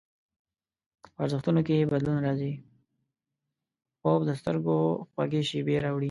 خوب 3.99 4.21
د 4.29 4.31
سترګو 4.41 4.77
خوږې 5.11 5.41
شیبې 5.49 5.75
راوړي 5.83 5.99